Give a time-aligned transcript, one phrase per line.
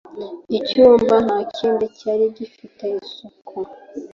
[0.57, 3.57] Icyumba ntakindi cyari gifite isuku